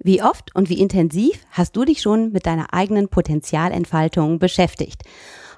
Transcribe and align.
Wie 0.00 0.22
oft 0.22 0.54
und 0.54 0.68
wie 0.68 0.78
intensiv 0.80 1.44
hast 1.50 1.74
du 1.74 1.84
dich 1.84 2.00
schon 2.00 2.30
mit 2.30 2.46
deiner 2.46 2.72
eigenen 2.72 3.08
Potenzialentfaltung 3.08 4.38
beschäftigt? 4.38 5.02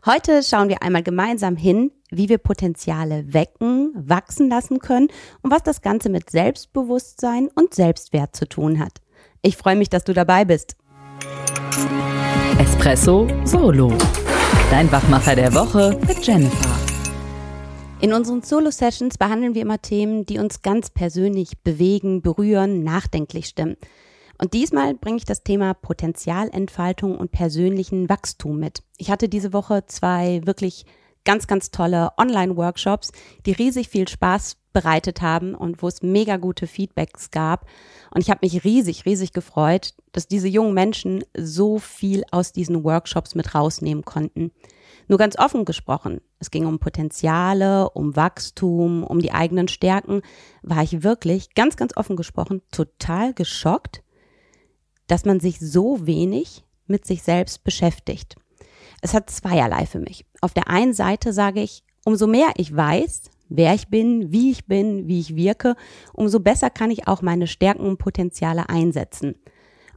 Heute 0.06 0.42
schauen 0.42 0.70
wir 0.70 0.82
einmal 0.82 1.02
gemeinsam 1.02 1.56
hin, 1.56 1.92
wie 2.10 2.30
wir 2.30 2.38
Potenziale 2.38 3.34
wecken, 3.34 3.92
wachsen 3.94 4.48
lassen 4.48 4.78
können 4.78 5.08
und 5.42 5.50
was 5.50 5.62
das 5.62 5.82
Ganze 5.82 6.08
mit 6.08 6.30
Selbstbewusstsein 6.30 7.50
und 7.54 7.74
Selbstwert 7.74 8.34
zu 8.34 8.48
tun 8.48 8.78
hat. 8.78 9.02
Ich 9.42 9.58
freue 9.58 9.76
mich, 9.76 9.90
dass 9.90 10.04
du 10.04 10.14
dabei 10.14 10.46
bist. 10.46 10.74
Espresso 12.58 13.28
Solo. 13.44 13.92
Dein 14.70 14.90
Wachmacher 14.90 15.36
der 15.36 15.52
Woche 15.54 15.98
mit 16.08 16.26
Jennifer. 16.26 16.78
In 18.00 18.14
unseren 18.14 18.40
Solo-Sessions 18.40 19.18
behandeln 19.18 19.54
wir 19.54 19.60
immer 19.60 19.82
Themen, 19.82 20.24
die 20.24 20.38
uns 20.38 20.62
ganz 20.62 20.88
persönlich 20.88 21.58
bewegen, 21.62 22.22
berühren, 22.22 22.82
nachdenklich 22.82 23.44
stimmen. 23.44 23.76
Und 24.40 24.54
diesmal 24.54 24.94
bringe 24.94 25.18
ich 25.18 25.26
das 25.26 25.42
Thema 25.42 25.74
Potenzialentfaltung 25.74 27.18
und 27.18 27.30
persönlichen 27.30 28.08
Wachstum 28.08 28.58
mit. 28.58 28.82
Ich 28.96 29.10
hatte 29.10 29.28
diese 29.28 29.52
Woche 29.52 29.84
zwei 29.86 30.40
wirklich 30.46 30.86
ganz, 31.26 31.46
ganz 31.46 31.70
tolle 31.70 32.12
Online-Workshops, 32.16 33.12
die 33.44 33.52
riesig 33.52 33.90
viel 33.90 34.08
Spaß 34.08 34.56
bereitet 34.72 35.20
haben 35.20 35.54
und 35.54 35.82
wo 35.82 35.88
es 35.88 36.00
mega 36.00 36.38
gute 36.38 36.66
Feedbacks 36.66 37.30
gab. 37.30 37.66
Und 38.14 38.22
ich 38.22 38.30
habe 38.30 38.40
mich 38.42 38.64
riesig, 38.64 39.04
riesig 39.04 39.34
gefreut, 39.34 39.92
dass 40.12 40.26
diese 40.26 40.48
jungen 40.48 40.72
Menschen 40.72 41.22
so 41.36 41.78
viel 41.78 42.24
aus 42.30 42.52
diesen 42.52 42.82
Workshops 42.82 43.34
mit 43.34 43.54
rausnehmen 43.54 44.06
konnten. 44.06 44.52
Nur 45.06 45.18
ganz 45.18 45.38
offen 45.38 45.66
gesprochen, 45.66 46.22
es 46.38 46.50
ging 46.50 46.64
um 46.64 46.78
Potenziale, 46.78 47.90
um 47.90 48.16
Wachstum, 48.16 49.02
um 49.02 49.20
die 49.20 49.32
eigenen 49.32 49.68
Stärken, 49.68 50.22
war 50.62 50.82
ich 50.82 51.02
wirklich, 51.02 51.52
ganz, 51.54 51.76
ganz 51.76 51.94
offen 51.94 52.16
gesprochen, 52.16 52.62
total 52.70 53.34
geschockt, 53.34 54.02
dass 55.10 55.24
man 55.24 55.40
sich 55.40 55.58
so 55.58 56.06
wenig 56.06 56.64
mit 56.86 57.04
sich 57.04 57.22
selbst 57.22 57.64
beschäftigt. 57.64 58.36
Es 59.02 59.14
hat 59.14 59.30
zweierlei 59.30 59.86
für 59.86 59.98
mich. 59.98 60.24
Auf 60.40 60.52
der 60.54 60.68
einen 60.68 60.94
Seite 60.94 61.32
sage 61.32 61.62
ich, 61.62 61.82
umso 62.04 62.26
mehr 62.26 62.50
ich 62.56 62.74
weiß, 62.74 63.22
wer 63.48 63.74
ich 63.74 63.88
bin, 63.88 64.30
wie 64.30 64.50
ich 64.50 64.66
bin, 64.66 65.08
wie 65.08 65.20
ich 65.20 65.34
wirke, 65.34 65.74
umso 66.12 66.38
besser 66.38 66.70
kann 66.70 66.90
ich 66.90 67.08
auch 67.08 67.22
meine 67.22 67.46
Stärken 67.46 67.86
und 67.86 67.98
Potenziale 67.98 68.68
einsetzen. 68.68 69.34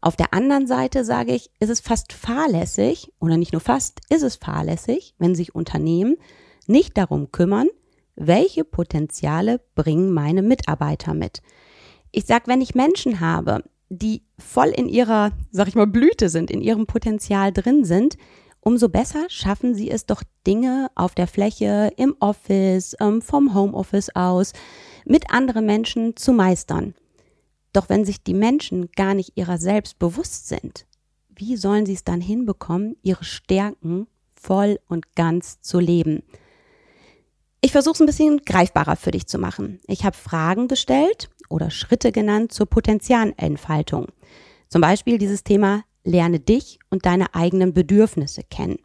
Auf 0.01 0.15
der 0.15 0.33
anderen 0.33 0.67
Seite 0.67 1.05
sage 1.05 1.33
ich, 1.33 1.49
ist 1.59 1.69
es 1.69 1.79
fast 1.79 2.11
fahrlässig, 2.11 3.13
oder 3.19 3.37
nicht 3.37 3.53
nur 3.53 3.61
fast, 3.61 4.01
ist 4.09 4.23
es 4.23 4.35
fahrlässig, 4.35 5.15
wenn 5.17 5.35
sich 5.35 5.55
Unternehmen 5.55 6.17
nicht 6.67 6.97
darum 6.97 7.31
kümmern, 7.31 7.67
welche 8.15 8.63
Potenziale 8.63 9.61
bringen 9.75 10.11
meine 10.11 10.41
Mitarbeiter 10.41 11.13
mit. 11.13 11.41
Ich 12.11 12.25
sage, 12.25 12.47
wenn 12.47 12.61
ich 12.61 12.75
Menschen 12.75 13.21
habe, 13.21 13.63
die 13.97 14.23
voll 14.37 14.69
in 14.69 14.87
ihrer, 14.89 15.31
sag 15.51 15.67
ich 15.67 15.75
mal, 15.75 15.87
Blüte 15.87 16.29
sind, 16.29 16.51
in 16.51 16.61
ihrem 16.61 16.85
Potenzial 16.85 17.51
drin 17.51 17.85
sind, 17.85 18.17
umso 18.59 18.89
besser 18.89 19.25
schaffen 19.29 19.75
sie 19.75 19.89
es 19.89 20.05
doch 20.05 20.23
Dinge 20.47 20.89
auf 20.95 21.15
der 21.15 21.27
Fläche, 21.27 21.91
im 21.97 22.15
Office, 22.19 22.95
ähm, 22.99 23.21
vom 23.21 23.53
Homeoffice 23.53 24.15
aus, 24.15 24.53
mit 25.05 25.31
anderen 25.31 25.65
Menschen 25.65 26.15
zu 26.15 26.33
meistern. 26.33 26.95
Doch 27.73 27.89
wenn 27.89 28.05
sich 28.05 28.23
die 28.23 28.35
Menschen 28.35 28.89
gar 28.95 29.13
nicht 29.13 29.33
ihrer 29.35 29.57
selbst 29.57 29.99
bewusst 29.99 30.47
sind, 30.47 30.85
wie 31.35 31.57
sollen 31.57 31.85
sie 31.85 31.93
es 31.93 32.03
dann 32.03 32.21
hinbekommen, 32.21 32.95
ihre 33.01 33.23
Stärken 33.23 34.07
voll 34.35 34.79
und 34.87 35.15
ganz 35.15 35.59
zu 35.61 35.79
leben? 35.79 36.23
Ich 37.61 37.71
versuche 37.71 37.93
es 37.93 37.99
ein 38.01 38.05
bisschen 38.05 38.41
greifbarer 38.45 38.97
für 38.97 39.11
dich 39.11 39.25
zu 39.25 39.39
machen. 39.39 39.79
Ich 39.87 40.03
habe 40.03 40.17
Fragen 40.17 40.67
gestellt 40.67 41.29
oder 41.49 41.69
Schritte 41.69 42.11
genannt 42.11 42.51
zur 42.51 42.65
Potenzialentfaltung. 42.65 44.07
Zum 44.69 44.81
Beispiel 44.81 45.17
dieses 45.17 45.43
Thema 45.43 45.83
Lerne 46.03 46.39
dich 46.39 46.79
und 46.89 47.05
deine 47.05 47.33
eigenen 47.33 47.73
Bedürfnisse 47.73 48.43
kennen. 48.43 48.79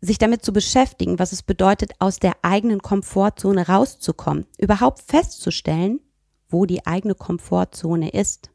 Sich 0.00 0.18
damit 0.18 0.44
zu 0.44 0.52
beschäftigen, 0.52 1.18
was 1.18 1.32
es 1.32 1.42
bedeutet, 1.42 1.92
aus 1.98 2.18
der 2.18 2.34
eigenen 2.42 2.80
Komfortzone 2.80 3.68
rauszukommen, 3.68 4.46
überhaupt 4.58 5.00
festzustellen, 5.00 6.00
wo 6.48 6.66
die 6.66 6.86
eigene 6.86 7.14
Komfortzone 7.14 8.10
ist. 8.10 8.50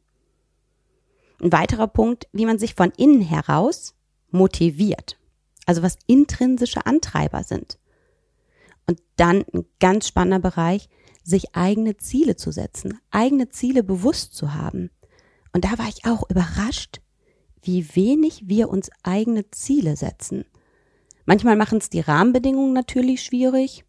Ein 1.42 1.52
weiterer 1.52 1.88
Punkt, 1.88 2.28
wie 2.32 2.46
man 2.46 2.58
sich 2.58 2.74
von 2.74 2.90
innen 2.96 3.22
heraus 3.22 3.94
motiviert, 4.30 5.18
also 5.66 5.82
was 5.82 5.98
intrinsische 6.06 6.86
Antreiber 6.86 7.42
sind. 7.42 7.78
Und 8.86 9.00
dann 9.16 9.44
ein 9.52 9.64
ganz 9.80 10.08
spannender 10.08 10.38
Bereich, 10.40 10.88
sich 11.28 11.54
eigene 11.54 11.98
Ziele 11.98 12.36
zu 12.36 12.50
setzen, 12.50 12.98
eigene 13.10 13.50
Ziele 13.50 13.82
bewusst 13.82 14.34
zu 14.34 14.54
haben. 14.54 14.90
Und 15.52 15.64
da 15.64 15.78
war 15.78 15.88
ich 15.88 16.06
auch 16.06 16.28
überrascht, 16.30 17.00
wie 17.62 17.94
wenig 17.94 18.44
wir 18.46 18.70
uns 18.70 18.90
eigene 19.02 19.50
Ziele 19.50 19.96
setzen. 19.96 20.46
Manchmal 21.26 21.56
machen 21.56 21.78
es 21.78 21.90
die 21.90 22.00
Rahmenbedingungen 22.00 22.72
natürlich 22.72 23.22
schwierig. 23.22 23.84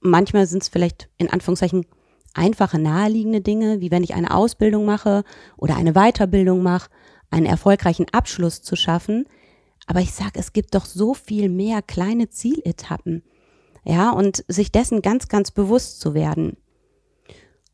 Manchmal 0.00 0.46
sind 0.46 0.64
es 0.64 0.68
vielleicht 0.68 1.08
in 1.18 1.30
Anführungszeichen 1.30 1.86
einfache, 2.34 2.80
naheliegende 2.80 3.40
Dinge, 3.40 3.80
wie 3.80 3.92
wenn 3.92 4.02
ich 4.02 4.14
eine 4.14 4.34
Ausbildung 4.34 4.84
mache 4.84 5.22
oder 5.56 5.76
eine 5.76 5.92
Weiterbildung 5.92 6.64
mache, 6.64 6.90
einen 7.30 7.46
erfolgreichen 7.46 8.06
Abschluss 8.10 8.62
zu 8.62 8.74
schaffen. 8.74 9.26
Aber 9.86 10.00
ich 10.00 10.12
sage, 10.12 10.40
es 10.40 10.52
gibt 10.52 10.74
doch 10.74 10.84
so 10.84 11.14
viel 11.14 11.48
mehr 11.48 11.80
kleine 11.80 12.28
Zieletappen, 12.28 13.22
ja, 13.86 14.10
und 14.10 14.44
sich 14.48 14.72
dessen 14.72 15.00
ganz, 15.00 15.28
ganz 15.28 15.52
bewusst 15.52 16.00
zu 16.00 16.12
werden. 16.12 16.56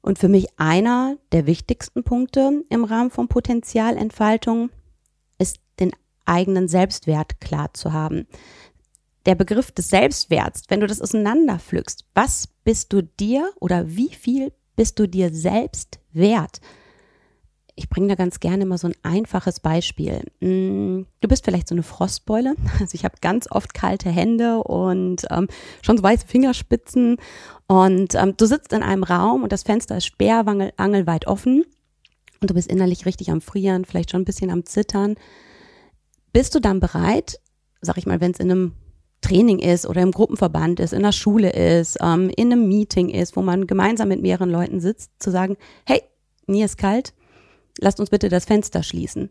Und 0.03 0.19
für 0.19 0.29
mich 0.29 0.47
einer 0.59 1.17
der 1.33 1.47
wichtigsten 1.47 2.05
Punkte 2.05 2.65
im 2.69 2.85
Rahmen 2.85 3.11
von 3.11 3.29
Potenzialentfaltung 3.29 4.71
ist 5.39 5.61
den 5.81 5.93
eigenen 6.27 6.69
Selbstwert 6.69 7.41
klar 7.41 7.73
zu 7.73 7.93
haben. 7.93 8.27
Der 9.25 9.37
Begriff 9.37 9.71
des 9.71 9.89
Selbstwerts, 9.89 10.65
wenn 10.69 10.81
du 10.81 10.87
das 10.87 11.01
auseinanderpflückst, 11.01 12.05
was 12.15 12.49
bist 12.65 12.93
du 12.93 13.03
dir 13.03 13.51
oder 13.59 13.89
wie 13.89 14.13
viel 14.13 14.53
bist 14.77 14.99
du 14.99 15.09
dir 15.09 15.33
selbst 15.33 15.99
wert? 16.13 16.61
Ich 17.75 17.89
bringe 17.89 18.09
da 18.09 18.15
ganz 18.15 18.41
gerne 18.41 18.65
immer 18.65 18.77
so 18.77 18.89
ein 18.89 18.95
einfaches 19.03 19.61
Beispiel. 19.61 20.25
Mm, 20.41 21.07
du 21.21 21.29
bist 21.29 21.45
vielleicht 21.45 21.69
so 21.69 21.75
eine 21.75 21.83
Frostbeule. 21.83 22.55
Also 22.81 22.95
ich 22.95 23.05
habe 23.05 23.15
ganz 23.21 23.51
oft 23.51 23.75
kalte 23.75 24.11
Hände 24.11 24.63
und 24.63 25.27
ähm, 25.31 25.49
schon 25.83 25.97
so 25.97 26.03
weiße 26.03 26.27
Fingerspitzen. 26.27 27.17
Und 27.67 28.15
ähm, 28.15 28.37
du 28.37 28.47
sitzt 28.47 28.73
in 28.73 28.83
einem 28.83 29.05
Raum 29.05 29.43
und 29.43 29.53
das 29.53 29.63
Fenster 29.63 29.97
ist 29.97 30.07
sperrangelweit 30.07 31.27
offen. 31.27 31.65
Und 32.41 32.51
du 32.51 32.55
bist 32.55 32.71
innerlich 32.71 33.07
richtig 33.07 33.31
am 33.31 33.41
Frieren, 33.41 33.85
vielleicht 33.85 34.11
schon 34.11 34.23
ein 34.23 34.27
bisschen 34.27 34.51
am 34.51 34.67
Zittern. 34.67 35.15
Bist 36.33 36.55
du 36.55 36.61
dann 36.61 36.81
bereit, 36.81 37.39
sag 37.81 37.97
ich 37.99 38.07
mal, 38.07 38.21
wenn 38.21 38.33
es 38.33 38.41
in 38.41 38.51
einem 38.51 38.73
Training 39.21 39.61
ist 39.61 39.87
oder 39.87 40.03
im 40.03 40.11
Gruppenverband 40.11 40.81
ist, 40.81 40.93
in 40.93 41.03
der 41.03 41.13
Schule 41.13 41.51
ist, 41.51 41.99
ähm, 42.03 42.31
in 42.37 42.53
einem 42.53 42.69
Meeting 42.69 43.09
ist, 43.09 43.37
wo 43.37 43.43
man 43.43 43.67
gemeinsam 43.67 44.09
mit 44.09 44.21
mehreren 44.21 44.51
Leuten 44.51 44.81
sitzt, 44.81 45.11
zu 45.23 45.31
sagen, 45.31 45.57
hey, 45.87 46.03
mir 46.47 46.65
ist 46.65 46.77
kalt, 46.77 47.15
lasst 47.79 48.01
uns 48.01 48.11
bitte 48.11 48.29
das 48.29 48.45
Fenster 48.45 48.83
schließen. 48.83 49.31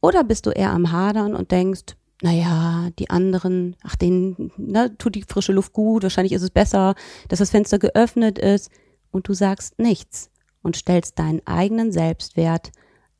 Oder 0.00 0.24
bist 0.24 0.46
du 0.46 0.50
eher 0.50 0.70
am 0.70 0.92
Hadern 0.92 1.34
und 1.34 1.50
denkst, 1.50 1.96
naja, 2.22 2.90
die 2.98 3.10
anderen, 3.10 3.76
ach, 3.82 3.96
denen 3.96 4.52
ne, 4.56 4.96
tut 4.98 5.14
die 5.14 5.24
frische 5.26 5.52
Luft 5.52 5.72
gut, 5.72 6.02
wahrscheinlich 6.02 6.32
ist 6.32 6.42
es 6.42 6.50
besser, 6.50 6.94
dass 7.28 7.38
das 7.38 7.50
Fenster 7.50 7.78
geöffnet 7.78 8.38
ist 8.38 8.70
und 9.10 9.28
du 9.28 9.34
sagst 9.34 9.78
nichts 9.78 10.30
und 10.62 10.76
stellst 10.76 11.18
deinen 11.18 11.46
eigenen 11.46 11.92
Selbstwert 11.92 12.72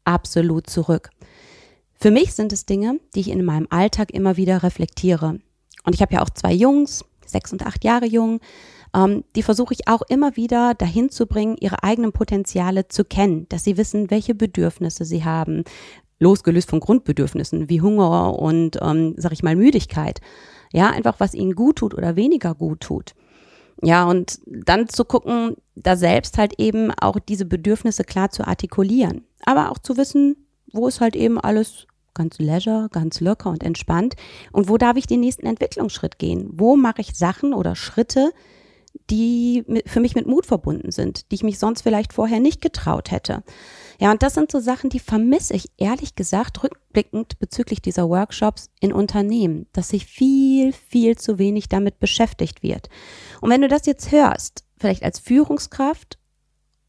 absolut 0.04 0.68
zurück. 0.68 1.10
Für 1.94 2.10
mich 2.10 2.34
sind 2.34 2.52
es 2.52 2.66
Dinge, 2.66 2.98
die 3.14 3.20
ich 3.20 3.30
in 3.30 3.44
meinem 3.44 3.66
Alltag 3.70 4.10
immer 4.10 4.36
wieder 4.36 4.62
reflektiere. 4.62 5.38
Und 5.84 5.94
ich 5.94 6.02
habe 6.02 6.14
ja 6.14 6.22
auch 6.22 6.30
zwei 6.30 6.52
Jungs, 6.52 7.04
sechs 7.26 7.52
und 7.52 7.64
acht 7.64 7.84
Jahre 7.84 8.06
jung, 8.06 8.40
ähm, 8.94 9.24
die 9.36 9.42
versuche 9.42 9.74
ich 9.74 9.88
auch 9.88 10.02
immer 10.08 10.36
wieder 10.36 10.74
dahin 10.74 11.10
zu 11.10 11.26
bringen, 11.26 11.56
ihre 11.60 11.82
eigenen 11.82 12.12
Potenziale 12.12 12.88
zu 12.88 13.04
kennen, 13.04 13.46
dass 13.48 13.64
sie 13.64 13.76
wissen, 13.76 14.10
welche 14.10 14.34
Bedürfnisse 14.34 15.04
sie 15.04 15.24
haben, 15.24 15.64
losgelöst 16.18 16.68
von 16.68 16.80
Grundbedürfnissen 16.80 17.68
wie 17.68 17.80
Hunger 17.80 18.38
und, 18.38 18.78
ähm, 18.82 19.14
sag 19.16 19.32
ich 19.32 19.42
mal, 19.42 19.56
Müdigkeit. 19.56 20.20
Ja, 20.72 20.90
einfach 20.90 21.16
was 21.18 21.34
ihnen 21.34 21.54
gut 21.54 21.76
tut 21.76 21.94
oder 21.94 22.14
weniger 22.14 22.54
gut 22.54 22.80
tut. 22.80 23.14
Ja, 23.82 24.04
und 24.04 24.40
dann 24.46 24.88
zu 24.88 25.04
gucken, 25.04 25.56
da 25.74 25.96
selbst 25.96 26.36
halt 26.36 26.54
eben 26.58 26.92
auch 27.00 27.18
diese 27.18 27.46
Bedürfnisse 27.46 28.04
klar 28.04 28.30
zu 28.30 28.46
artikulieren, 28.46 29.24
aber 29.44 29.70
auch 29.70 29.78
zu 29.78 29.96
wissen, 29.96 30.36
wo 30.72 30.86
ist 30.86 31.00
halt 31.00 31.16
eben 31.16 31.40
alles 31.40 31.86
ganz 32.12 32.38
leisure, 32.38 32.88
ganz 32.92 33.20
locker 33.20 33.50
und 33.50 33.62
entspannt 33.62 34.16
und 34.52 34.68
wo 34.68 34.76
darf 34.76 34.96
ich 34.96 35.06
den 35.06 35.20
nächsten 35.20 35.46
Entwicklungsschritt 35.46 36.18
gehen? 36.18 36.50
Wo 36.52 36.76
mache 36.76 37.00
ich 37.00 37.16
Sachen 37.16 37.54
oder 37.54 37.74
Schritte, 37.74 38.32
die 39.10 39.64
für 39.86 40.00
mich 40.00 40.14
mit 40.14 40.26
Mut 40.26 40.46
verbunden 40.46 40.92
sind, 40.92 41.30
die 41.30 41.34
ich 41.36 41.42
mich 41.42 41.58
sonst 41.58 41.82
vielleicht 41.82 42.12
vorher 42.12 42.40
nicht 42.40 42.60
getraut 42.60 43.10
hätte. 43.10 43.42
Ja, 43.98 44.12
und 44.12 44.22
das 44.22 44.34
sind 44.34 44.52
so 44.52 44.60
Sachen, 44.60 44.88
die 44.88 45.00
vermisse 45.00 45.54
ich 45.54 45.66
ehrlich 45.76 46.14
gesagt 46.14 46.62
rückblickend 46.62 47.38
bezüglich 47.38 47.82
dieser 47.82 48.08
Workshops 48.08 48.70
in 48.80 48.92
Unternehmen, 48.92 49.66
dass 49.72 49.88
sich 49.88 50.06
viel, 50.06 50.72
viel 50.72 51.18
zu 51.18 51.38
wenig 51.38 51.68
damit 51.68 51.98
beschäftigt 51.98 52.62
wird. 52.62 52.88
Und 53.40 53.50
wenn 53.50 53.62
du 53.62 53.68
das 53.68 53.86
jetzt 53.86 54.12
hörst, 54.12 54.64
vielleicht 54.78 55.02
als 55.02 55.18
Führungskraft 55.18 56.19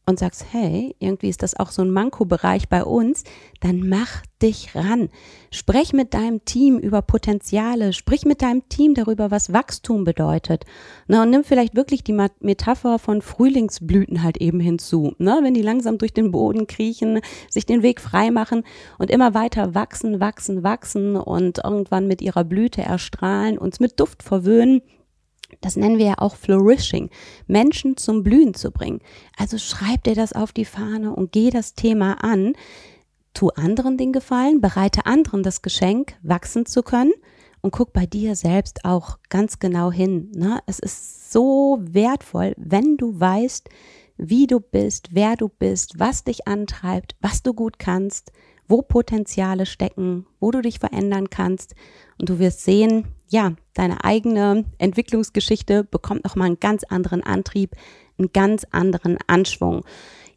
und 0.04 0.18
sagst, 0.18 0.46
hey, 0.50 0.96
irgendwie 0.98 1.28
ist 1.28 1.42
das 1.42 1.58
auch 1.58 1.70
so 1.70 1.82
ein 1.82 1.90
Manko-Bereich 1.90 2.68
bei 2.68 2.84
uns, 2.84 3.22
dann 3.60 3.88
mach 3.88 4.22
dich 4.42 4.74
ran. 4.74 5.08
Sprech 5.50 5.92
mit 5.92 6.14
deinem 6.14 6.44
Team 6.44 6.78
über 6.78 7.02
Potenziale, 7.02 7.92
sprich 7.92 8.24
mit 8.24 8.42
deinem 8.42 8.68
Team 8.68 8.94
darüber, 8.94 9.30
was 9.30 9.52
Wachstum 9.52 10.02
bedeutet. 10.02 10.64
Na, 11.06 11.22
und 11.22 11.30
nimm 11.30 11.44
vielleicht 11.44 11.76
wirklich 11.76 12.02
die 12.02 12.18
Metapher 12.40 12.98
von 12.98 13.22
Frühlingsblüten 13.22 14.24
halt 14.24 14.38
eben 14.38 14.58
hinzu. 14.58 15.14
Ne? 15.18 15.38
Wenn 15.42 15.54
die 15.54 15.62
langsam 15.62 15.98
durch 15.98 16.12
den 16.12 16.32
Boden 16.32 16.66
kriechen, 16.66 17.20
sich 17.48 17.66
den 17.66 17.82
Weg 17.82 18.00
frei 18.00 18.32
machen 18.32 18.64
und 18.98 19.10
immer 19.10 19.34
weiter 19.34 19.74
wachsen, 19.76 20.18
wachsen, 20.18 20.64
wachsen 20.64 21.16
und 21.16 21.60
irgendwann 21.62 22.08
mit 22.08 22.20
ihrer 22.20 22.42
Blüte 22.42 22.82
erstrahlen, 22.82 23.56
uns 23.56 23.78
mit 23.78 24.00
Duft 24.00 24.24
verwöhnen, 24.24 24.82
das 25.60 25.76
nennen 25.76 25.98
wir 25.98 26.06
ja 26.06 26.14
auch 26.18 26.36
Flourishing, 26.36 27.10
Menschen 27.46 27.96
zum 27.96 28.22
Blühen 28.22 28.54
zu 28.54 28.70
bringen. 28.70 29.00
Also 29.36 29.58
schreib 29.58 30.04
dir 30.04 30.14
das 30.14 30.32
auf 30.32 30.52
die 30.52 30.64
Fahne 30.64 31.14
und 31.14 31.32
geh 31.32 31.50
das 31.50 31.74
Thema 31.74 32.22
an. 32.24 32.54
Tu 33.34 33.48
anderen 33.50 33.96
den 33.96 34.12
Gefallen, 34.12 34.60
bereite 34.60 35.06
anderen 35.06 35.42
das 35.42 35.62
Geschenk, 35.62 36.14
wachsen 36.22 36.66
zu 36.66 36.82
können 36.82 37.12
und 37.62 37.70
guck 37.70 37.92
bei 37.92 38.04
dir 38.04 38.36
selbst 38.36 38.84
auch 38.84 39.18
ganz 39.30 39.58
genau 39.58 39.90
hin. 39.90 40.30
Ne? 40.34 40.60
Es 40.66 40.78
ist 40.78 41.32
so 41.32 41.78
wertvoll, 41.80 42.54
wenn 42.58 42.96
du 42.98 43.18
weißt, 43.18 43.68
wie 44.18 44.46
du 44.46 44.60
bist, 44.60 45.08
wer 45.12 45.36
du 45.36 45.48
bist, 45.48 45.98
was 45.98 46.24
dich 46.24 46.46
antreibt, 46.46 47.16
was 47.20 47.42
du 47.42 47.54
gut 47.54 47.78
kannst, 47.78 48.32
wo 48.68 48.82
Potenziale 48.82 49.66
stecken, 49.66 50.26
wo 50.38 50.50
du 50.50 50.60
dich 50.60 50.78
verändern 50.78 51.30
kannst. 51.30 51.74
Und 52.18 52.28
du 52.28 52.38
wirst 52.38 52.62
sehen, 52.62 53.08
ja, 53.32 53.54
deine 53.72 54.04
eigene 54.04 54.64
Entwicklungsgeschichte 54.76 55.84
bekommt 55.84 56.22
nochmal 56.24 56.48
einen 56.48 56.60
ganz 56.60 56.84
anderen 56.84 57.22
Antrieb, 57.22 57.74
einen 58.18 58.30
ganz 58.32 58.66
anderen 58.70 59.16
Anschwung. 59.26 59.84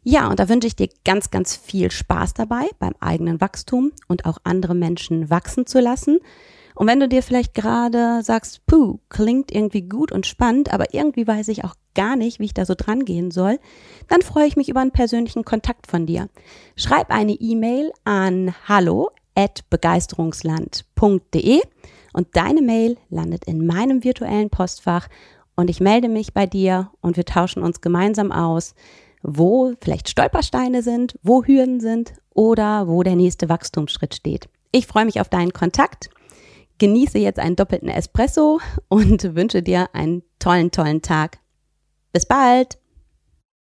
Ja, 0.02 0.28
und 0.28 0.40
da 0.40 0.48
wünsche 0.48 0.66
ich 0.66 0.76
dir 0.76 0.88
ganz, 1.04 1.30
ganz 1.30 1.56
viel 1.56 1.90
Spaß 1.90 2.32
dabei 2.32 2.68
beim 2.78 2.94
eigenen 2.98 3.40
Wachstum 3.40 3.92
und 4.08 4.24
auch 4.24 4.38
andere 4.44 4.74
Menschen 4.74 5.28
wachsen 5.28 5.66
zu 5.66 5.78
lassen. 5.78 6.20
Und 6.74 6.86
wenn 6.86 7.00
du 7.00 7.08
dir 7.08 7.22
vielleicht 7.22 7.52
gerade 7.52 8.22
sagst, 8.22 8.64
puh, 8.66 8.98
klingt 9.10 9.52
irgendwie 9.52 9.82
gut 9.82 10.10
und 10.10 10.26
spannend, 10.26 10.72
aber 10.72 10.94
irgendwie 10.94 11.26
weiß 11.26 11.48
ich 11.48 11.64
auch 11.64 11.74
gar 11.94 12.16
nicht, 12.16 12.38
wie 12.38 12.46
ich 12.46 12.54
da 12.54 12.64
so 12.64 12.74
dran 12.74 13.04
gehen 13.04 13.30
soll, 13.30 13.58
dann 14.08 14.22
freue 14.22 14.46
ich 14.46 14.56
mich 14.56 14.70
über 14.70 14.80
einen 14.80 14.90
persönlichen 14.90 15.44
Kontakt 15.44 15.86
von 15.86 16.06
dir. 16.06 16.30
Schreib 16.76 17.10
eine 17.10 17.32
E-Mail 17.32 17.92
an 18.04 18.54
hallo 18.66 19.10
at 19.34 19.68
begeisterungsland.de 19.68 21.60
und 22.16 22.34
deine 22.34 22.62
Mail 22.62 22.96
landet 23.10 23.44
in 23.44 23.66
meinem 23.66 24.02
virtuellen 24.02 24.48
Postfach 24.48 25.08
und 25.54 25.68
ich 25.68 25.80
melde 25.80 26.08
mich 26.08 26.32
bei 26.32 26.46
dir 26.46 26.90
und 27.02 27.18
wir 27.18 27.26
tauschen 27.26 27.62
uns 27.62 27.82
gemeinsam 27.82 28.32
aus, 28.32 28.74
wo 29.22 29.74
vielleicht 29.82 30.08
Stolpersteine 30.08 30.82
sind, 30.82 31.18
wo 31.22 31.44
Hürden 31.44 31.78
sind 31.78 32.14
oder 32.32 32.88
wo 32.88 33.02
der 33.02 33.16
nächste 33.16 33.50
Wachstumsschritt 33.50 34.14
steht. 34.14 34.48
Ich 34.72 34.86
freue 34.86 35.04
mich 35.04 35.20
auf 35.20 35.28
deinen 35.28 35.52
Kontakt, 35.52 36.08
genieße 36.78 37.18
jetzt 37.18 37.38
einen 37.38 37.56
doppelten 37.56 37.90
Espresso 37.90 38.60
und 38.88 39.22
wünsche 39.36 39.62
dir 39.62 39.88
einen 39.92 40.22
tollen, 40.38 40.70
tollen 40.70 41.02
Tag. 41.02 41.38
Bis 42.12 42.24
bald! 42.24 42.78